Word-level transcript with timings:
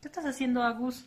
¿Qué 0.00 0.08
estás 0.08 0.24
haciendo, 0.24 0.62
Agus? 0.62 1.04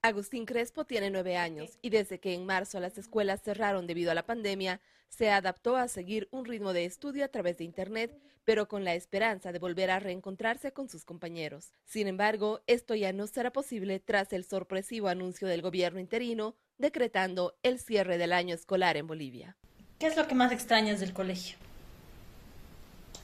Agustín 0.00 0.46
Crespo 0.46 0.86
tiene 0.86 1.10
nueve 1.10 1.36
años 1.36 1.78
y 1.82 1.90
desde 1.90 2.18
que 2.18 2.32
en 2.32 2.46
marzo 2.46 2.80
las 2.80 2.96
escuelas 2.96 3.42
cerraron 3.42 3.86
debido 3.86 4.10
a 4.10 4.14
la 4.14 4.24
pandemia, 4.24 4.80
se 5.10 5.30
adaptó 5.30 5.76
a 5.76 5.88
seguir 5.88 6.26
un 6.30 6.46
ritmo 6.46 6.72
de 6.72 6.86
estudio 6.86 7.22
a 7.22 7.28
través 7.28 7.58
de 7.58 7.64
Internet, 7.64 8.18
pero 8.44 8.66
con 8.66 8.82
la 8.82 8.94
esperanza 8.94 9.52
de 9.52 9.58
volver 9.58 9.90
a 9.90 10.00
reencontrarse 10.00 10.72
con 10.72 10.88
sus 10.88 11.04
compañeros. 11.04 11.74
Sin 11.84 12.08
embargo, 12.08 12.62
esto 12.66 12.94
ya 12.94 13.12
no 13.12 13.26
será 13.26 13.52
posible 13.52 14.00
tras 14.00 14.32
el 14.32 14.44
sorpresivo 14.44 15.08
anuncio 15.08 15.46
del 15.46 15.60
gobierno 15.60 16.00
interino 16.00 16.56
decretando 16.78 17.58
el 17.62 17.78
cierre 17.78 18.16
del 18.16 18.32
año 18.32 18.54
escolar 18.54 18.96
en 18.96 19.06
Bolivia. 19.06 19.56
¿Qué 19.98 20.06
es 20.06 20.16
lo 20.16 20.26
que 20.26 20.34
más 20.34 20.50
extrañas 20.50 20.98
del 20.98 21.12
colegio? 21.12 21.58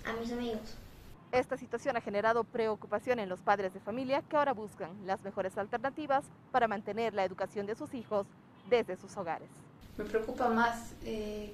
A 0.05 0.13
mis 0.13 0.31
amigos. 0.31 0.77
Esta 1.33 1.57
situación 1.57 1.97
ha 1.97 2.01
generado 2.01 2.43
preocupación 2.43 3.21
en 3.21 3.29
los 3.29 3.41
padres 3.41 3.73
de 3.73 3.79
familia 3.79 4.23
que 4.23 4.37
ahora 4.37 4.53
buscan 4.53 4.91
las 5.07 5.23
mejores 5.23 5.57
alternativas 5.59 6.25
para 6.51 6.67
mantener 6.67 7.15
la 7.15 7.25
educación 7.25 7.67
de 7.67 7.77
sus 7.77 7.95
hijos 7.95 8.27
desde 8.69 8.97
sus 8.97 9.17
hogares. 9.17 9.49
Me 9.97 10.05
preocupa 10.05 10.49
más 10.49 10.93
eh, 11.05 11.53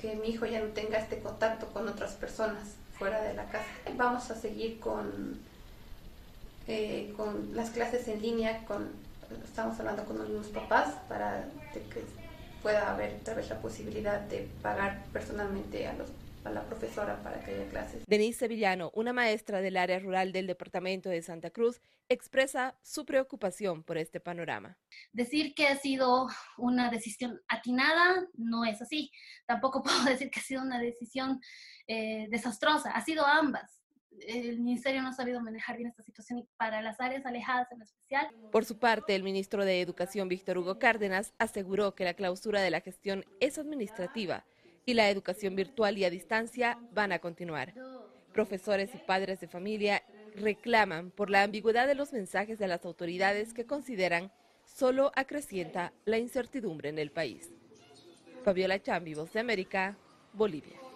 que 0.00 0.16
mi 0.16 0.28
hijo 0.28 0.46
ya 0.46 0.60
no 0.60 0.68
tenga 0.68 0.98
este 0.98 1.20
contacto 1.20 1.68
con 1.68 1.86
otras 1.86 2.14
personas 2.14 2.74
fuera 2.98 3.22
de 3.22 3.34
la 3.34 3.44
casa. 3.44 3.66
Vamos 3.96 4.30
a 4.32 4.34
seguir 4.34 4.80
con, 4.80 5.38
eh, 6.66 7.14
con 7.16 7.54
las 7.54 7.70
clases 7.70 8.08
en 8.08 8.20
línea, 8.20 8.64
con, 8.66 8.88
estamos 9.44 9.78
hablando 9.78 10.04
con 10.06 10.18
los 10.34 10.48
papás 10.48 10.94
para 11.08 11.44
que 11.72 12.04
pueda 12.62 12.92
haber 12.92 13.20
tal 13.20 13.36
vez 13.36 13.48
la 13.48 13.60
posibilidad 13.60 14.20
de 14.22 14.48
pagar 14.60 15.04
personalmente 15.12 15.86
a 15.86 15.92
los 15.92 16.08
a 16.48 16.52
la 16.52 16.66
profesora 16.66 17.22
para 17.22 17.40
que 17.40 17.52
haya 17.52 17.68
clases. 17.68 18.04
Denise 18.06 18.40
Sevillano, 18.40 18.90
una 18.94 19.12
maestra 19.12 19.60
del 19.60 19.76
área 19.76 19.98
rural 19.98 20.32
del 20.32 20.46
departamento 20.46 21.08
de 21.08 21.22
Santa 21.22 21.50
Cruz, 21.50 21.80
expresa 22.08 22.78
su 22.82 23.04
preocupación 23.04 23.84
por 23.84 23.98
este 23.98 24.18
panorama. 24.18 24.78
Decir 25.12 25.54
que 25.54 25.68
ha 25.68 25.76
sido 25.76 26.26
una 26.56 26.90
decisión 26.90 27.40
atinada 27.48 28.26
no 28.34 28.64
es 28.64 28.80
así. 28.80 29.10
Tampoco 29.46 29.82
puedo 29.84 30.04
decir 30.04 30.30
que 30.30 30.40
ha 30.40 30.42
sido 30.42 30.62
una 30.62 30.78
decisión 30.78 31.40
eh, 31.86 32.26
desastrosa. 32.30 32.90
Ha 32.90 33.04
sido 33.04 33.26
ambas 33.26 33.78
el 34.26 34.58
ministerio 34.58 35.02
no 35.02 35.08
ha 35.08 35.12
sabido 35.12 35.40
manejar 35.40 35.76
bien 35.76 35.90
esta 35.90 36.02
situación 36.02 36.40
y 36.40 36.48
para 36.56 36.82
las 36.82 37.00
áreas 37.00 37.24
alejadas 37.24 37.70
en 37.72 37.82
especial. 37.82 38.28
Por 38.50 38.64
su 38.64 38.78
parte, 38.78 39.14
el 39.14 39.22
ministro 39.22 39.64
de 39.64 39.80
Educación, 39.80 40.28
Víctor 40.28 40.58
Hugo 40.58 40.78
Cárdenas, 40.78 41.34
aseguró 41.38 41.94
que 41.94 42.04
la 42.04 42.14
clausura 42.14 42.60
de 42.60 42.70
la 42.70 42.80
gestión 42.80 43.24
es 43.40 43.58
administrativa 43.58 44.44
y 44.88 44.94
la 44.94 45.10
educación 45.10 45.54
virtual 45.54 45.98
y 45.98 46.06
a 46.06 46.10
distancia 46.10 46.78
van 46.94 47.12
a 47.12 47.18
continuar. 47.18 47.74
Profesores 48.32 48.88
y 48.94 48.96
padres 48.96 49.38
de 49.38 49.46
familia 49.46 50.02
reclaman 50.34 51.10
por 51.10 51.28
la 51.28 51.42
ambigüedad 51.42 51.86
de 51.86 51.94
los 51.94 52.14
mensajes 52.14 52.58
de 52.58 52.68
las 52.68 52.86
autoridades 52.86 53.52
que 53.52 53.66
consideran 53.66 54.32
solo 54.64 55.12
acrecienta 55.14 55.92
la 56.06 56.16
incertidumbre 56.16 56.88
en 56.88 56.98
el 56.98 57.10
país. 57.10 57.50
Fabiola 58.44 58.82
Chambi, 58.82 59.12
Voz 59.12 59.30
de 59.34 59.40
América, 59.40 59.94
Bolivia. 60.32 60.87